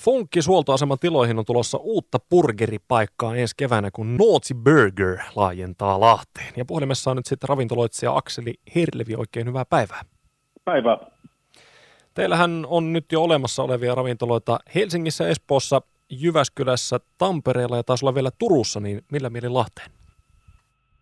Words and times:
Funkkis 0.00 0.48
huoltoaseman 0.48 0.98
tiloihin 0.98 1.38
on 1.38 1.44
tulossa 1.44 1.78
uutta 1.78 2.18
ensi 3.36 3.54
keväänä, 3.56 3.90
kun 3.90 4.16
Naughty 4.16 4.54
Burger 4.54 5.18
laajentaa 5.36 6.00
Lahteen. 6.00 6.52
Ja 6.56 6.64
puhelimessa 6.64 7.10
on 7.10 7.16
nyt 7.16 7.26
sitten 7.26 7.48
ravintoloitsija 7.48 8.16
Akseli 8.16 8.54
Herlevi. 8.74 9.14
Oikein 9.14 9.46
hyvää 9.46 9.64
päivää. 9.64 10.02
Päivää. 10.64 10.98
Teillähän 12.14 12.66
on 12.68 12.92
nyt 12.92 13.12
jo 13.12 13.22
olemassa 13.22 13.62
olevia 13.62 13.94
ravintoloita 13.94 14.58
Helsingissä, 14.74 15.28
Espoossa, 15.28 15.82
Jyväskylässä, 16.10 17.00
Tampereella 17.18 17.76
ja 17.76 17.82
taas 17.82 18.02
olla 18.02 18.14
vielä 18.14 18.30
Turussa, 18.38 18.80
niin 18.80 19.02
millä 19.12 19.30
mielin 19.30 19.54
Lahteen? 19.54 19.90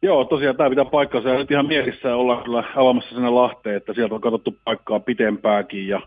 Joo, 0.02 0.24
tosiaan 0.24 0.56
tämä 0.56 0.70
pitää 0.70 0.84
paikkansa 0.84 1.28
ja 1.28 1.38
nyt 1.38 1.50
ihan 1.50 1.66
mielissä 1.66 2.16
ollaan 2.16 2.44
kyllä 2.44 2.64
avaamassa 2.76 3.10
sinne 3.10 3.30
Lahteen, 3.30 3.76
että 3.76 3.94
sieltä 3.94 4.14
on 4.14 4.20
katsottu 4.20 4.56
paikkaa 4.64 5.00
pitempääkin 5.00 5.88
ja 5.88 6.00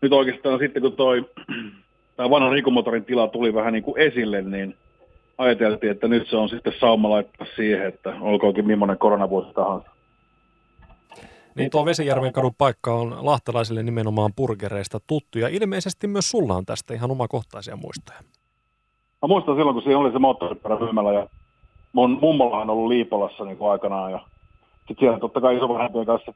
nyt 0.00 0.12
oikeastaan 0.12 0.58
sitten 0.58 0.82
kun 0.82 0.92
toi 0.92 1.30
tämä 2.16 2.30
vanha 2.30 2.50
rikomotorin 2.50 3.04
tila 3.04 3.28
tuli 3.28 3.54
vähän 3.54 3.72
niin 3.72 3.82
kuin 3.82 3.98
esille, 3.98 4.42
niin 4.42 4.76
ajateltiin, 5.38 5.92
että 5.92 6.08
nyt 6.08 6.28
se 6.28 6.36
on 6.36 6.48
sitten 6.48 6.72
sauma 6.80 7.10
laittaa 7.10 7.46
siihen, 7.56 7.86
että 7.86 8.16
olkoonkin 8.20 8.66
millainen 8.66 8.98
koronavuosi 8.98 9.54
tahansa. 9.54 9.94
Niin 11.54 11.70
tuo 11.70 11.84
Vesijärven 11.84 12.32
kadun 12.32 12.54
paikka 12.58 12.94
on 12.94 13.16
lahtelaisille 13.20 13.82
nimenomaan 13.82 14.32
burgereista 14.36 14.98
tuttu 15.06 15.38
ja 15.38 15.48
ilmeisesti 15.48 16.06
myös 16.06 16.30
sulla 16.30 16.54
on 16.54 16.66
tästä 16.66 16.94
ihan 16.94 17.10
omakohtaisia 17.10 17.76
muistoja. 17.76 18.18
Mä 19.22 19.28
muistan 19.28 19.56
silloin, 19.56 19.74
kun 19.74 19.82
siinä 19.82 19.98
oli 19.98 20.12
se 20.12 20.18
moottoripyörämyymälä 20.18 21.12
ja 21.12 21.26
mun 21.92 22.18
mummolla 22.20 22.58
on 22.58 22.70
ollut 22.70 22.88
Liipolassa 22.88 23.44
niin 23.44 23.56
kuin 23.56 23.70
aikanaan 23.70 24.12
ja 24.12 24.20
sitten 24.78 24.96
siellä 24.98 25.18
totta 25.18 25.40
kai 25.40 25.56
isovanhempien 25.56 26.06
kanssa 26.06 26.34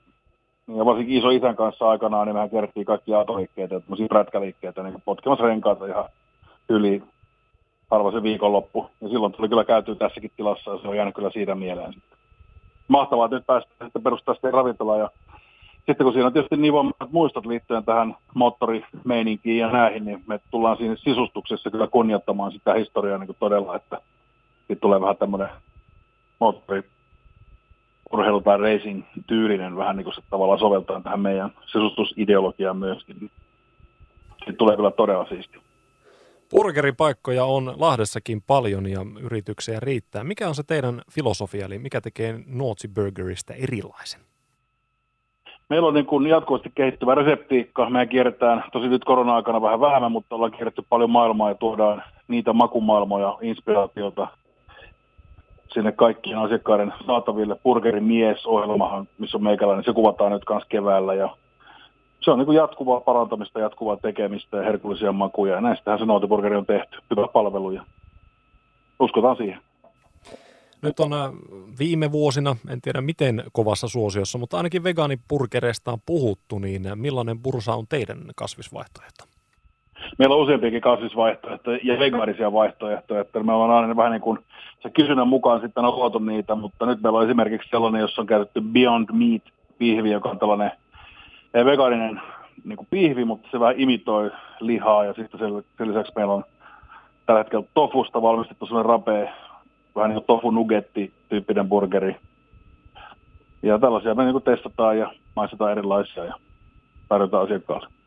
ja 0.77 0.85
varsinkin 0.85 1.19
iso 1.19 1.31
isän 1.31 1.57
kanssa 1.57 1.89
aikanaan, 1.89 2.27
niin 2.27 2.35
mehän 2.35 2.51
kerttiin 2.51 2.87
kaikki 2.87 3.15
autoliikkeitä 3.15 3.81
tämmöisiä 3.81 4.09
prätkäliikkeitä 4.09 4.83
niin 4.83 5.03
potkemassa 5.05 5.45
renkaita 5.45 5.87
ihan 5.87 6.05
yli 6.69 7.03
harva 7.91 8.13
se 8.13 8.23
viikonloppu. 8.23 8.91
Ja 9.01 9.09
silloin 9.09 9.33
tuli 9.33 9.49
kyllä 9.49 9.65
käytyä 9.65 9.95
tässäkin 9.95 10.31
tilassa 10.37 10.71
ja 10.71 10.79
se 10.79 10.89
on 10.89 10.97
jäänyt 10.97 11.15
kyllä 11.15 11.31
siitä 11.31 11.55
mieleen. 11.55 11.95
Mahtavaa, 12.89 13.25
että 13.25 13.37
nyt 13.37 13.47
päästä 13.47 13.71
sitten 13.85 14.03
perustaa 14.03 14.35
sitten 14.35 14.53
ravintola 14.53 14.97
ja 14.97 15.11
sitten 15.87 16.05
kun 16.05 16.13
siinä 16.13 16.27
on 16.27 16.33
tietysti 16.33 16.57
niin 16.57 16.73
voimakkaat 16.73 17.13
muistot 17.13 17.47
liittyen 17.47 17.85
tähän 17.85 18.17
moottorimeininkiin 18.35 19.59
ja 19.59 19.71
näihin, 19.71 20.05
niin 20.05 20.23
me 20.27 20.41
tullaan 20.51 20.77
siinä 20.77 20.97
sisustuksessa 20.97 21.71
kyllä 21.71 21.87
kunnioittamaan 21.87 22.53
sitä 22.53 22.75
historiaa 22.75 23.19
niin 23.19 23.27
kuin 23.27 23.37
todella, 23.41 23.77
että 23.77 24.01
sitten 24.59 24.81
tulee 24.81 25.01
vähän 25.01 25.17
tämmöinen 25.17 25.49
moottori 26.41 26.83
urheilu- 28.13 28.41
tai 28.41 28.59
racing-tyylinen 28.59 29.77
vähän 29.77 29.97
niin 29.97 30.05
kuin 30.05 30.15
se 30.15 30.23
tavallaan 30.31 30.59
soveltaa 30.59 31.01
tähän 31.01 31.21
meidän 31.21 31.51
sisustusideologiaan 31.67 32.77
myöskin. 32.77 33.31
Sitten 34.39 34.57
tulee 34.57 34.77
kyllä 34.77 34.91
todella 34.91 35.27
siisti. 35.27 35.59
Burgeripaikkoja 36.51 37.45
on 37.45 37.75
Lahdessakin 37.77 38.43
paljon 38.47 38.91
ja 38.91 39.01
yrityksiä 39.21 39.81
riittää. 39.81 40.25
Mikä 40.25 40.49
on 40.49 40.55
se 40.55 40.63
teidän 40.63 41.03
filosofia, 41.11 41.67
eli 41.67 41.79
mikä 41.79 42.01
tekee 42.01 42.41
Naughty 42.47 42.89
Burgerista 42.89 43.55
erilaisen? 43.55 44.21
Meillä 45.69 45.89
on 45.89 45.95
niin 45.95 46.07
kuin 46.07 46.27
jatkuvasti 46.27 46.73
kehittyvä 46.75 47.15
reseptiikka. 47.15 47.91
Me 47.91 48.07
kierretään, 48.07 48.65
tosi 48.73 48.89
nyt 48.89 49.05
korona-aikana 49.05 49.63
vähän 49.63 49.81
vähemmän, 49.81 50.13
mutta 50.13 50.35
ollaan 50.35 50.53
kierretty 50.53 50.83
paljon 50.89 51.11
maailmaa 51.11 51.49
ja 51.49 51.55
tuodaan 51.55 52.03
niitä 52.29 52.53
makumaailmoja, 52.53 53.39
inspiraatiota 53.43 54.29
sinne 55.75 55.93
kaikkien 55.93 56.39
asiakkaiden 56.39 56.93
saataville. 57.07 57.57
Burgerin 57.63 58.05
mies-ohjelmahan, 58.05 59.09
missä 59.19 59.37
on 59.37 59.43
meikäläinen, 59.43 59.85
se 59.85 59.93
kuvataan 59.93 60.33
nyt 60.33 60.45
kanssa 60.45 60.69
keväällä 60.69 61.15
ja 61.15 61.37
se 62.21 62.31
on 62.31 62.39
niin 62.39 62.47
kuin 62.47 62.57
jatkuvaa 62.57 63.01
parantamista, 63.01 63.61
jatkuvaa 63.61 63.97
tekemistä 63.97 64.57
ja 64.57 64.63
herkullisia 64.63 65.13
makuja. 65.13 65.55
Ja 65.55 65.61
näistähän 65.61 65.99
se 65.99 66.05
Noutiburgeri 66.05 66.57
on 66.57 66.67
tehty. 66.67 66.99
Hyvä 67.11 67.29
palvelu 67.33 67.71
ja 67.71 67.85
uskotaan 69.01 69.37
siihen. 69.37 69.61
Nyt 70.83 71.01
on 71.01 71.13
äh, 71.13 71.31
viime 71.79 72.13
vuosina, 72.13 72.57
en 72.69 72.81
tiedä 72.81 73.01
miten 73.01 73.45
kovassa 73.53 73.89
suosiossa, 73.89 74.39
mutta 74.39 74.57
ainakin 74.57 74.85
vegaanipurgereista 74.85 75.93
on 75.93 75.99
puhuttu, 76.07 76.59
niin 76.59 76.83
millainen 76.95 77.39
bursa 77.39 77.75
on 77.75 77.87
teidän 77.89 78.19
kasvisvaihtoehto? 78.37 79.25
Meillä 80.19 80.35
on 80.35 80.43
useampiakin 80.43 80.81
kasvisvaihtoehtoja 80.81 81.79
ja 81.83 81.99
vegaanisia 81.99 82.53
vaihtoehtoja, 82.53 83.21
että 83.21 83.43
me 83.43 83.53
ollaan 83.53 83.71
aina 83.71 83.97
vähän 83.97 84.13
niin 84.13 84.21
kuin 84.21 84.39
se 84.83 84.91
kysynnän 84.91 85.29
mukaan 85.29 85.61
sitten 85.61 85.85
on 85.85 85.97
luotu 85.97 86.19
niitä, 86.19 86.55
mutta 86.55 86.87
nyt 86.87 87.03
meillä 87.03 87.19
on 87.19 87.25
esimerkiksi 87.25 87.69
sellainen, 87.71 88.01
jossa 88.01 88.23
on 88.23 88.27
käytetty 88.27 88.61
Beyond 88.61 89.09
Meat 89.13 89.43
pihvi, 89.79 90.11
joka 90.11 90.29
on 90.29 90.39
tällainen 90.39 90.73
eh, 91.55 91.65
vegaaninen 91.65 92.21
niin 92.65 92.77
kuin 92.77 92.87
pihvi, 92.91 93.25
mutta 93.25 93.49
se 93.51 93.61
vähän 93.61 93.75
imitoi 93.79 94.31
lihaa 94.61 95.05
ja 95.05 95.13
sitten 95.13 95.41
sen, 95.41 95.65
sen 95.79 95.89
lisäksi 95.89 96.13
meillä 96.17 96.33
on 96.33 96.45
tällä 97.27 97.41
hetkellä 97.41 97.67
tofusta 97.75 98.23
valmistettu 98.23 98.67
sellainen 98.67 98.89
rapea, 98.89 99.33
vähän 99.97 100.11
niin 100.11 100.25
kuin 100.25 100.27
tofu 100.27 100.51
nugetti 100.51 101.13
tyyppinen 101.29 101.69
burgeri. 101.69 102.17
Ja 103.63 103.79
tällaisia 103.79 104.15
me 104.15 104.25
niin 104.25 104.33
kuin 104.33 104.45
testataan 104.45 104.99
ja 104.99 105.13
maistetaan 105.37 105.73
erilaisia 105.73 106.25
ja 106.25 106.35
tarjotaan 107.09 107.45
asiakkaalle. 107.45 107.98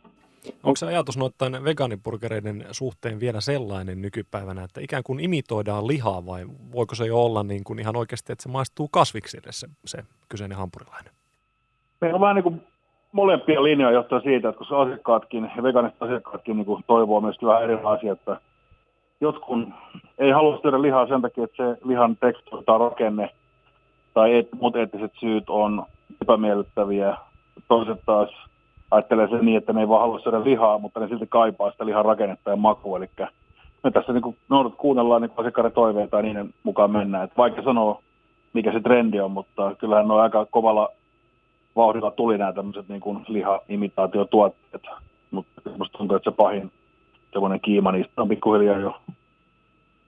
Onko 0.64 0.76
se 0.76 0.86
ajatus 0.86 1.18
noiden 1.18 1.64
vegaanipurgereiden 1.64 2.66
suhteen 2.72 3.20
vielä 3.20 3.42
sellainen 3.42 4.02
nykypäivänä, 4.02 4.64
että 4.64 4.82
ikään 4.82 5.04
kuin 5.04 5.20
imitoidaan 5.20 5.88
lihaa 5.88 6.26
vai 6.26 6.46
voiko 6.72 6.96
se 6.96 7.06
jo 7.06 7.24
olla 7.26 7.44
niin 7.44 7.64
kuin 7.64 7.80
ihan 7.80 7.96
oikeasti, 7.96 8.34
että 8.34 8.44
se 8.44 8.50
maistuu 8.50 8.88
kasviksille 8.88 9.52
se, 9.52 9.68
se 9.86 10.04
kyseinen 10.30 10.58
hampurilainen? 10.58 11.14
Meillä 12.02 12.16
on 12.16 12.22
vähän 12.22 12.36
niin 12.36 12.44
kuin 12.44 12.62
molempia 13.12 13.64
linjoja 13.64 13.94
johtaa 13.94 14.20
siitä, 14.20 14.50
että 14.50 14.66
kun 14.66 14.78
asiakkaatkin 14.78 15.52
vegaaniset 15.64 16.04
asiakkaatkin 16.04 16.58
niin 16.58 16.66
kuin 16.66 16.84
toivoo 16.88 17.22
myös 17.22 17.38
vähän 17.44 17.64
erilaisia, 17.64 18.14
että 18.14 18.42
jotkut 19.22 19.70
ei 20.18 20.32
halua 20.32 20.60
syödä 20.62 20.82
lihaa 20.82 21.08
sen 21.08 21.22
takia, 21.22 21.44
että 21.44 21.58
se 21.58 21.78
lihan 21.88 22.18
tekstuuri 22.18 22.66
tai 22.66 22.80
rakenne 22.80 23.30
tai 24.14 24.38
et, 24.38 24.48
muut 24.60 24.76
eettiset 24.76 25.12
syyt 25.20 25.50
on 25.50 25.86
epämiellyttäviä. 26.22 27.18
Toiset 27.68 28.00
taas 28.06 28.30
ajattelee 28.92 29.28
sen 29.28 29.46
niin, 29.46 29.58
että 29.58 29.74
ne 29.74 29.80
ei 29.80 29.90
vaan 29.90 30.02
halua 30.02 30.20
syödä 30.20 30.44
lihaa, 30.44 30.78
mutta 30.78 31.00
ne 31.00 31.08
silti 31.08 31.28
kaipaa 31.30 31.72
sitä 31.72 31.86
lihan 31.86 32.06
rakennetta 32.06 32.50
ja 32.50 32.56
makua. 32.56 32.98
Eli 32.98 33.10
me 33.84 33.92
tässä 33.92 34.14
niin 34.14 34.38
noudat 34.50 34.76
kuunnellaan 34.76 35.22
niin 35.22 35.32
asiakkaiden 35.38 35.72
toiveita 35.72 36.18
ja 36.18 36.24
niiden 36.24 36.54
mukaan 36.64 36.92
mennään. 36.92 37.24
Et 37.24 37.38
vaikka 37.38 37.62
sanoa, 37.62 38.02
mikä 38.54 38.72
se 38.72 38.80
trendi 38.80 39.20
on, 39.20 39.32
mutta 39.32 39.76
kyllähän 39.76 40.08
ne 40.08 40.14
on 40.14 40.22
aika 40.22 40.46
kovalla 40.46 40.90
vauhdilla 41.76 42.12
tuli 42.12 42.38
nämä 42.38 42.54
tämmöiset 42.54 42.90
niin 42.90 43.02
liha-imitaatiotuotteet. 43.28 44.84
Mutta 45.32 45.62
musta 45.78 45.98
tuntuu, 45.98 46.18
että 46.18 46.32
se 46.32 46.36
pahin 46.36 46.72
semmoinen 47.32 47.60
kiima 47.60 47.92
niistä 47.92 48.22
on 48.22 48.30
pikkuhiljaa 48.30 48.80
jo 48.80 48.96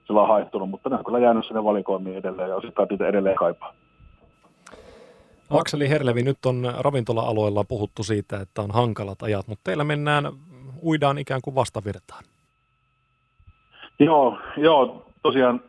sillä 0.06 0.22
on 0.22 0.28
haittunut, 0.28 0.70
mutta 0.70 0.88
ne 0.88 0.96
on 0.96 1.04
kyllä 1.04 1.18
jäänyt 1.18 1.46
sinne 1.46 1.64
valikoimiin 1.64 2.16
edelleen 2.16 2.48
ja 2.48 2.56
asiakkaat 2.56 2.90
niitä 2.90 3.06
edelleen 3.06 3.36
kaipaa. 3.36 3.74
Akseli 5.60 5.88
Herlevi, 5.88 6.22
nyt 6.22 6.46
on 6.46 6.74
ravintola-aloilla 6.78 7.64
puhuttu 7.64 8.02
siitä, 8.02 8.40
että 8.40 8.62
on 8.62 8.70
hankalat 8.70 9.22
ajat, 9.22 9.48
mutta 9.48 9.64
teillä 9.64 9.84
mennään, 9.84 10.32
uidaan 10.82 11.18
ikään 11.18 11.40
kuin 11.44 11.54
vastavirtaan. 11.54 12.24
Joo, 13.98 14.38
joo 14.56 15.06
tosiaan 15.22 15.60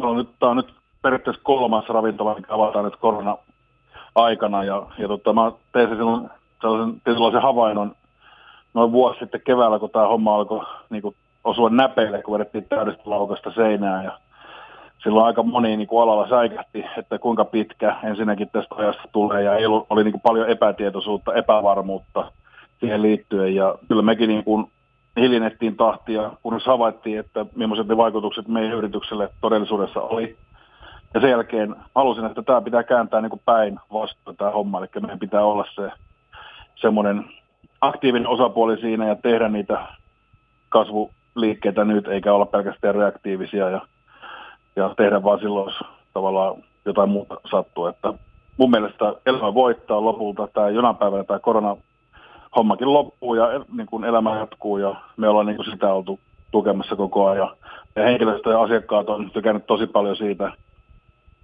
on 0.00 0.16
nyt, 0.18 0.28
tämä 0.38 0.50
on 0.50 0.56
nyt 0.56 0.74
periaatteessa 1.02 1.42
kolmas 1.44 1.88
ravintola, 1.88 2.34
mikä 2.34 2.54
avataan 2.54 2.84
nyt 2.84 2.96
korona-aikana. 2.96 4.64
Ja, 4.64 4.86
ja 4.98 5.08
tota, 5.08 5.32
mä 5.32 5.52
tein 5.72 5.88
silloin 5.88 6.30
sellaisen 6.60 7.00
tietynlaisen 7.04 7.42
havainnon 7.42 7.96
noin 8.74 8.92
vuosi 8.92 9.18
sitten 9.18 9.40
keväällä, 9.44 9.78
kun 9.78 9.90
tämä 9.90 10.08
homma 10.08 10.34
alkoi 10.34 10.66
niin 10.90 11.02
kuin, 11.02 11.16
osua 11.44 11.70
näpeille, 11.70 12.22
kun 12.22 12.34
vedettiin 12.34 12.64
täydestä 12.64 13.02
laukasta 13.04 13.50
seinään. 13.50 14.04
Ja 14.04 14.18
silloin 15.02 15.26
aika 15.26 15.42
moni 15.42 15.76
niin 15.76 15.86
kuin 15.86 16.02
alalla 16.02 16.28
säikähti, 16.28 16.84
että 16.96 17.18
kuinka 17.18 17.44
pitkä 17.44 17.96
ensinnäkin 18.04 18.50
tästä 18.52 18.74
ajasta 18.74 19.02
tulee 19.12 19.42
ja 19.42 19.52
oli 19.90 20.04
niin 20.04 20.12
kuin 20.12 20.20
paljon 20.20 20.48
epätietoisuutta, 20.48 21.34
epävarmuutta 21.34 22.32
siihen 22.80 23.02
liittyen 23.02 23.54
ja 23.54 23.74
kyllä 23.88 24.02
mekin 24.02 24.28
niin 24.28 24.44
kuin 24.44 24.66
hiljennettiin 25.20 25.76
tahtia, 25.76 26.30
kunnes 26.42 26.66
havaittiin, 26.66 27.18
että 27.18 27.46
millaiset 27.54 27.86
ne 27.86 27.96
vaikutukset 27.96 28.48
meidän 28.48 28.78
yritykselle 28.78 29.28
todellisuudessa 29.40 30.00
oli. 30.00 30.36
Ja 31.14 31.20
sen 31.20 31.30
jälkeen 31.30 31.76
halusin, 31.94 32.24
että 32.24 32.42
tämä 32.42 32.60
pitää 32.60 32.82
kääntää 32.82 33.20
niin 33.20 33.30
kuin 33.30 33.42
päin 33.44 33.78
vastaan 33.92 34.36
tämä 34.36 34.50
homma, 34.50 34.78
eli 34.78 34.88
meidän 35.00 35.18
pitää 35.18 35.44
olla 35.44 35.64
se 35.74 35.90
semmoinen 36.76 37.24
aktiivinen 37.80 38.28
osapuoli 38.28 38.80
siinä 38.80 39.08
ja 39.08 39.14
tehdä 39.14 39.48
niitä 39.48 39.86
kasvuliikkeitä 40.68 41.84
nyt, 41.84 42.08
eikä 42.08 42.32
olla 42.32 42.46
pelkästään 42.46 42.94
reaktiivisia 42.94 43.70
ja 43.70 43.80
ja 44.76 44.94
tehdä 44.96 45.22
vaan 45.22 45.40
silloin, 45.40 45.66
jos 45.66 45.88
tavallaan 46.14 46.54
jotain 46.84 47.08
muuta 47.08 47.36
sattuu. 47.50 47.86
Että 47.86 48.14
mun 48.56 48.70
mielestä 48.70 49.14
elämä 49.26 49.54
voittaa 49.54 50.04
lopulta. 50.04 50.46
Tämä 50.46 50.68
jonain 50.68 50.96
päivänä 50.96 51.24
tämä 51.24 51.38
korona 51.38 51.76
hommakin 52.56 52.92
loppuu 52.92 53.34
ja 53.34 53.46
niin 53.76 53.86
kuin 53.86 54.04
elämä 54.04 54.36
jatkuu 54.36 54.78
ja 54.78 54.94
me 55.16 55.28
ollaan 55.28 55.46
niin 55.46 55.56
kuin 55.56 55.70
sitä 55.70 55.92
oltu 55.92 56.20
tukemassa 56.50 56.96
koko 56.96 57.28
ajan. 57.28 57.50
Ja 57.96 58.02
henkilöstö 58.02 58.50
ja 58.50 58.62
asiakkaat 58.62 59.08
on 59.08 59.30
tykännyt 59.30 59.66
tosi 59.66 59.86
paljon 59.86 60.16
siitä, 60.16 60.52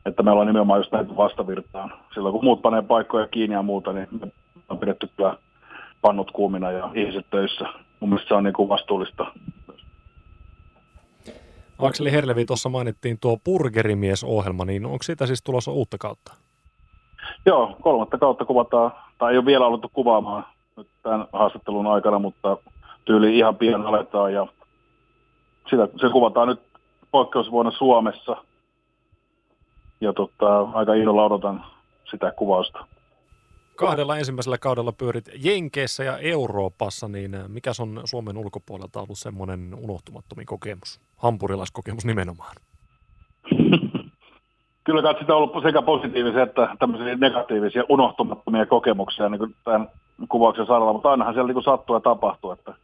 että 0.07 0.23
me 0.23 0.31
ollaan 0.31 0.47
nimenomaan 0.47 0.81
just 0.81 0.93
näitä 0.93 1.17
vastavirtaan. 1.17 1.93
Silloin 2.15 2.33
kun 2.33 2.45
muut 2.45 2.63
panee 2.63 2.83
paikkoja 2.83 3.27
kiinni 3.27 3.55
ja 3.55 3.63
muuta, 3.63 3.93
niin 3.93 4.09
me 4.21 4.29
on 4.69 4.79
pidetty 4.79 5.11
kyllä 5.17 5.37
pannut 6.01 6.31
kuumina 6.31 6.71
ja 6.71 6.89
ihmiset 6.95 7.27
töissä. 7.31 7.65
Mun 8.01 8.11
mielestä 8.11 8.29
se 8.29 8.35
on 8.35 8.45
niin 8.45 8.55
kuin 8.55 8.69
vastuullista 8.69 9.27
Akseli 11.79 12.13
Herlevi, 12.13 12.45
tuossa 12.45 12.69
mainittiin 12.69 13.19
tuo 13.21 13.37
Burgerimies-ohjelma, 13.45 14.65
niin 14.65 14.87
onko 14.87 15.03
siitä 15.03 15.27
siis 15.27 15.43
tulossa 15.43 15.71
uutta 15.71 15.99
kautta? 15.99 16.35
Joo, 17.47 17.77
kolmatta 17.81 18.19
kautta 18.19 18.45
kuvataan, 18.45 18.93
tai 19.19 19.33
ei 19.33 19.39
ole 19.39 19.47
vielä 19.47 19.67
aloitettu 19.67 19.91
kuvaamaan 19.93 20.47
nyt 20.77 20.89
tämän 21.03 21.27
haastattelun 21.33 21.87
aikana, 21.87 22.19
mutta 22.19 22.57
tyyli 23.05 23.39
ihan 23.39 23.57
pian 23.57 23.87
aletaan 23.87 24.33
ja 24.33 24.47
sitä, 25.71 25.89
se 26.01 26.09
kuvataan 26.13 26.49
nyt 26.49 26.61
poikkeusvuonna 27.11 27.71
Suomessa. 27.71 28.37
Ja 30.01 30.13
tota, 30.13 30.61
aika 30.61 30.95
innolla 30.95 31.25
odotan 31.25 31.65
sitä 32.11 32.33
kuvausta. 32.37 32.87
Kahdella 33.77 34.19
ensimmäisellä 34.19 34.59
kaudella 34.59 34.93
pyörit 34.93 35.25
Jenkeissä 35.45 36.05
ja 36.05 36.19
Euroopassa, 36.19 37.09
niin 37.09 37.35
äh, 37.35 37.49
mikä 37.49 37.71
on 37.81 38.01
Suomen 38.05 38.37
ulkopuolelta 38.37 39.01
ollut 39.01 39.19
semmoinen 39.19 39.75
unohtumattomin 39.79 40.47
kokemus, 40.47 41.01
hampurilaiskokemus 41.17 42.05
nimenomaan? 42.05 42.55
Kyllä 44.85 45.03
kai 45.03 45.15
sitä 45.19 45.37
on 45.37 45.43
ollut 45.43 45.63
sekä 45.63 45.83
positiivisia 45.83 46.43
että 46.43 46.69
tämmöisiä 46.79 47.17
negatiivisia 47.17 47.85
unohtumattomia 47.89 48.67
kokemuksia 48.67 49.29
niin 49.29 49.57
tämän 49.65 49.89
kuvauksen 50.29 50.67
saralla, 50.67 50.93
mutta 50.93 51.11
ainahan 51.11 51.35
siellä 51.35 51.53
niin 51.53 51.63
sattuu 51.63 51.97
ja 51.97 52.01
tapahtuu, 52.01 52.51
että 52.51 52.75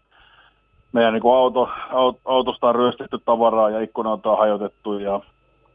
meidän 0.93 1.12
niin 1.15 1.35
auto, 1.35 1.69
auto, 1.91 2.21
autosta 2.25 2.69
on 2.69 2.75
ryöstetty 2.75 3.19
tavaraa 3.19 3.71
ja 3.71 3.81
ikkunat 3.81 4.27
on 4.27 4.39
hajotettu 4.39 4.99
ja 4.99 5.21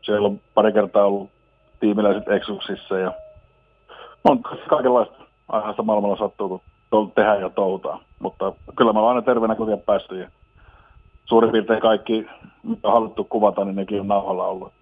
siellä 0.01 0.27
on 0.27 0.39
pari 0.53 0.73
kertaa 0.73 1.05
ollut 1.05 1.29
tiimiläiset 1.79 2.27
eksuksissa 2.27 2.97
ja 2.97 3.11
on 4.29 4.41
kaikenlaista 4.69 5.17
sitä 5.69 5.83
maailmalla 5.83 6.17
sattuu, 6.17 6.61
kun 6.89 7.11
tehdään 7.11 7.41
ja 7.41 7.49
toutaa. 7.49 7.99
Mutta 8.19 8.53
kyllä 8.75 8.93
me 8.93 8.99
ollaan 8.99 9.15
aina 9.15 9.25
terveenä 9.25 9.55
kotiin 9.55 9.81
päästy 9.81 10.19
ja 10.19 10.29
suurin 11.25 11.51
piirtein 11.51 11.81
kaikki, 11.81 12.25
mitä 12.63 12.87
on 12.87 12.93
haluttu 12.93 13.23
kuvata, 13.23 13.65
niin 13.65 13.75
nekin 13.75 14.01
on 14.01 14.07
nauhalla 14.07 14.47
ollut. 14.47 14.73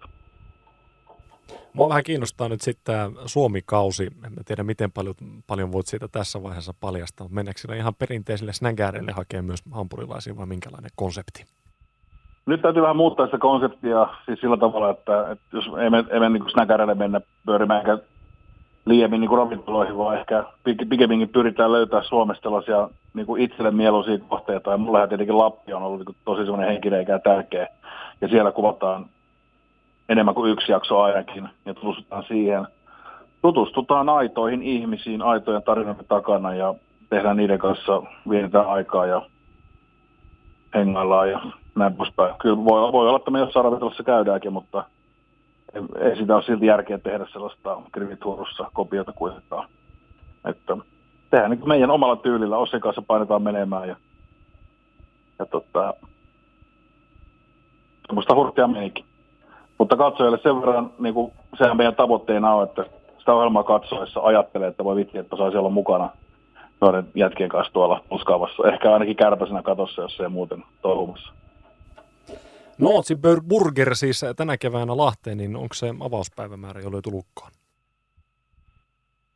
Mua 1.72 1.88
vähän 1.88 2.04
kiinnostaa 2.04 2.48
nyt 2.48 2.60
sitten 2.60 2.94
tämä 2.94 3.10
Suomi-kausi. 3.26 4.06
En 4.24 4.44
tiedä, 4.44 4.62
miten 4.62 4.92
paljon, 4.92 5.14
paljon 5.46 5.72
voit 5.72 5.86
siitä 5.86 6.08
tässä 6.08 6.42
vaiheessa 6.42 6.74
paljastaa, 6.80 7.24
mutta 7.24 7.34
mennäänkö 7.34 7.60
sillä 7.60 7.74
ihan 7.74 7.94
perinteisille 7.94 8.52
snägääreille 8.52 9.12
hakea 9.12 9.42
myös 9.42 9.62
hampurilaisia 9.70 10.36
vai 10.36 10.46
minkälainen 10.46 10.90
konsepti? 10.96 11.44
Nyt 12.46 12.62
täytyy 12.62 12.82
vähän 12.82 12.96
muuttaa 12.96 13.26
sitä 13.26 13.38
konseptia 13.38 14.08
siis 14.26 14.40
sillä 14.40 14.56
tavalla, 14.56 14.90
että, 14.90 15.30
että 15.30 15.56
jos 15.56 15.64
ei 15.78 15.90
me, 15.90 16.04
ei 16.10 16.20
me 16.20 16.28
niin 16.28 16.98
mennä 16.98 17.20
pyörimään 17.46 17.80
eikä 17.80 17.98
liiemmin 18.86 19.20
niin 19.20 19.28
kuin 19.28 19.38
ravintoloihin, 19.38 19.98
vaan 19.98 20.18
ehkä 20.18 20.44
pikemminkin 20.88 21.28
pyritään 21.28 21.72
löytää 21.72 22.02
Suomesta 22.02 22.42
sellaisia 22.42 22.88
niin 23.14 23.26
kuin 23.26 23.42
itselle 23.42 23.70
mieluisia 23.70 24.18
kohteita. 24.18 24.70
Ja 24.70 24.76
mulla 24.76 25.06
tietenkin 25.06 25.38
Lappi 25.38 25.72
on 25.72 25.82
ollut 25.82 26.06
niin 26.06 26.16
tosi 26.24 26.42
semmoinen 26.42 26.68
henkilö 26.68 27.00
ja 27.00 27.18
tärkeä. 27.18 27.68
Ja 28.20 28.28
siellä 28.28 28.52
kuvataan 28.52 29.06
enemmän 30.08 30.34
kuin 30.34 30.52
yksi 30.52 30.72
jakso 30.72 31.00
ainakin 31.00 31.48
ja 31.64 31.74
tutustutaan 31.74 32.24
siihen. 32.28 32.66
Tutustutaan 33.42 34.08
aitoihin 34.08 34.62
ihmisiin, 34.62 35.22
aitojen 35.22 35.62
tarinoiden 35.62 36.04
takana 36.08 36.54
ja 36.54 36.74
tehdään 37.10 37.36
niiden 37.36 37.58
kanssa, 37.58 38.02
vietetään 38.30 38.68
aikaa 38.68 39.06
ja 39.06 39.22
hengaillaan 40.74 41.30
ja 41.30 41.40
näin 41.74 41.94
poispäin. 41.94 42.34
Kyllä 42.38 42.64
voi, 42.64 42.92
voi 42.92 43.08
olla, 43.08 43.16
että 43.16 43.30
me 43.30 43.38
jossain 43.38 43.64
ravintolassa 43.64 44.02
käydäänkin, 44.02 44.52
mutta 44.52 44.84
ei, 46.00 46.16
sitä 46.16 46.34
ole 46.34 46.42
silti 46.42 46.66
järkeä 46.66 46.98
tehdä 46.98 47.26
sellaista 47.32 47.82
krivituorussa 47.92 48.70
kopiota 48.72 49.12
kuitenkaan. 49.12 49.68
Että 50.44 50.76
tehdään 51.30 51.50
niin 51.50 51.68
meidän 51.68 51.90
omalla 51.90 52.16
tyylillä, 52.16 52.56
Ossin 52.56 52.80
kanssa 52.80 53.02
painetaan 53.02 53.42
menemään 53.42 53.88
ja, 53.88 53.96
ja 55.38 55.46
tota, 55.46 55.94
semmoista 58.06 58.34
hurtia 58.34 58.68
menikin. 58.68 59.04
Mutta 59.78 59.96
katsojille 59.96 60.38
sen 60.42 60.60
verran, 60.60 60.90
niin 60.98 61.14
kuin, 61.14 61.32
sehän 61.58 61.76
meidän 61.76 61.94
tavoitteena 61.94 62.54
on, 62.54 62.64
että 62.64 62.84
sitä 63.18 63.34
ohjelmaa 63.34 63.62
katsoessa 63.62 64.20
ajattelee, 64.20 64.68
että 64.68 64.84
voi 64.84 64.96
vitsi, 64.96 65.18
että 65.18 65.36
saisi 65.36 65.56
olla 65.56 65.70
mukana 65.70 66.08
noiden 66.80 67.08
jätkien 67.14 67.48
kanssa 67.48 67.72
tuolla 67.72 68.00
puskaavassa. 68.08 68.68
Ehkä 68.68 68.92
ainakin 68.92 69.16
kärpäisenä 69.16 69.62
katossa, 69.62 70.02
jos 70.02 70.20
ei 70.20 70.28
muuten 70.28 70.64
toivomassa. 70.82 71.32
Nootsi 72.78 73.16
Burger 73.48 73.94
siis 73.94 74.24
tänä 74.36 74.56
keväänä 74.56 74.96
Lahteen, 74.96 75.38
niin 75.38 75.56
onko 75.56 75.74
se 75.74 75.94
avauspäivämäärä 76.00 76.80
jo 76.80 76.92
löyty 76.92 77.10
lukkoon? 77.10 77.50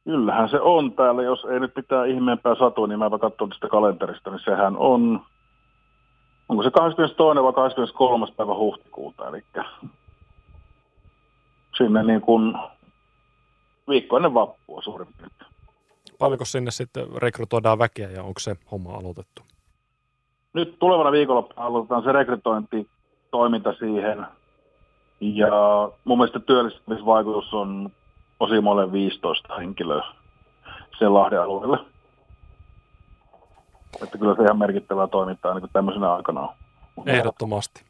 Kyllähän 0.05 0.49
se 0.49 0.61
on 0.61 0.93
täällä. 0.93 1.23
Jos 1.23 1.45
ei 1.45 1.61
nyt 1.61 1.75
pitää 1.75 2.05
ihmeempää 2.05 2.55
satua, 2.55 2.87
niin 2.87 2.99
mä 2.99 3.19
katson 3.21 3.49
tästä 3.49 3.69
kalenterista, 3.69 4.31
niin 4.31 4.41
sehän 4.45 4.77
on, 4.77 5.21
onko 6.49 6.63
se 6.63 6.71
22. 6.71 7.43
vai 7.43 7.53
23. 7.53 8.27
päivä 8.37 8.55
huhtikuuta, 8.55 9.29
eli 9.29 9.43
sinne 11.79 12.03
niin 12.03 12.21
kuin 12.21 12.55
viikko 13.89 14.17
ennen 14.17 14.35
vappua 14.35 14.83
suurin 14.83 15.09
piirtein. 15.19 15.51
Paljonko 16.19 16.45
sinne 16.45 16.71
sitten 16.71 17.07
rekrytoidaan 17.17 17.79
väkeä 17.79 18.11
ja 18.11 18.23
onko 18.23 18.41
se 18.41 18.57
homma 18.71 18.91
aloitettu? 18.95 19.43
Nyt 20.53 20.79
tulevana 20.79 21.13
viikolla 21.13 21.49
aloitetaan 21.57 22.03
se 22.03 22.13
rekrytointitoiminta 23.31 23.73
siihen. 23.73 24.27
Ja 25.21 25.91
mun 26.05 26.19
mielestä 26.19 26.41
työllistämisvaikutus 26.41 27.55
on 27.55 27.91
Osimolle 28.41 28.93
15 28.93 29.57
henkilöä 29.57 30.05
sen 30.99 31.15
Lahden 31.15 31.43
alueelle. 31.43 31.79
Että 34.03 34.19
kyllä 34.19 34.37
se 34.37 34.43
ihan 34.43 34.59
merkittävää 34.59 35.07
toimintaa 35.07 35.55
niin 35.55 35.71
tämmöisenä 35.73 36.13
aikana 36.13 36.41
on. 36.41 37.09
Ehdottomasti. 37.09 37.85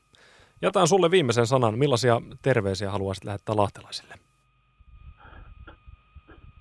Jätän 0.62 0.88
sulle 0.88 1.10
viimeisen 1.10 1.46
sanan. 1.46 1.78
Millaisia 1.78 2.20
terveisiä 2.42 2.90
haluaisit 2.90 3.25
lähettää 3.25 3.56
lahtelaisille? 3.56 4.14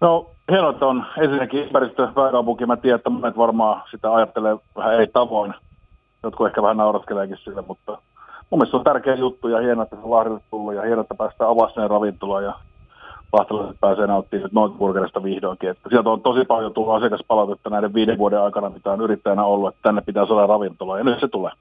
No 0.02 0.32
hienoa, 0.52 0.70
että 0.70 0.86
on 0.86 1.06
ensinnäkin 1.18 1.60
ympäristö 1.60 2.08
pääkaupunki. 2.16 2.66
Mä 2.66 2.78
tiedän, 2.78 2.96
että 2.96 3.10
monet 3.10 3.38
varmaan 3.38 3.84
sitä 3.92 4.14
ajattelee 4.14 4.58
vähän 4.76 4.94
eri 4.94 5.08
tavoin. 5.08 5.54
Jotkut 6.24 6.48
ehkä 6.48 6.62
vähän 6.62 6.78
nauraskeleekin 6.78 7.38
sille, 7.38 7.62
mutta 7.68 7.98
mun 8.50 8.68
se 8.68 8.78
on 8.78 8.84
tärkeä 8.84 9.16
juttu 9.16 9.48
ja 9.48 9.60
hienoa, 9.60 9.84
että 9.84 9.96
se 9.96 10.02
Lahdelle 10.06 10.40
tullut 10.52 10.74
ja 10.74 10.82
hienoa, 10.82 11.02
että 11.02 11.16
päästään 11.16 11.50
avaamaan 11.50 11.90
ravintola 11.90 12.42
ja 12.42 12.54
lahtelaiset 13.34 13.78
pääsee 13.80 14.08
nauttimaan 14.08 14.44
nyt 14.44 14.54
Noitburgerista 14.54 15.24
vihdoinkin. 15.24 15.70
Että 15.70 15.90
sieltä 15.90 16.10
on 16.10 16.22
tosi 16.22 16.46
paljon 16.46 16.74
tullut 16.74 16.96
asiakaspalautetta 16.96 17.70
näiden 17.70 17.94
viiden 17.94 18.18
vuoden 18.18 18.42
aikana, 18.42 18.70
mitä 18.70 18.92
on 18.92 19.02
yrittäjänä 19.02 19.44
ollut, 19.44 19.70
että 19.70 19.80
tänne 19.84 20.02
pitää 20.02 20.26
saada 20.26 20.48
ravintola 20.48 20.98
ja 20.98 21.04
nyt 21.04 21.20
se 21.20 21.28
tulee. 21.28 21.52